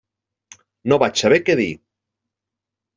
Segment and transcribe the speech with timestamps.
[0.93, 1.71] No vaig saber què dir.